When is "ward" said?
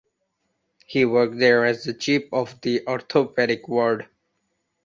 3.67-4.09